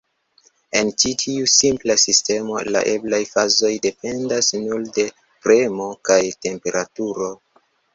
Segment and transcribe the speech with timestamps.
[0.77, 5.09] En ĉi tiu simpla sistemo, la eblaj fazoj dependas nur de
[5.47, 7.35] premo kaj temperaturo.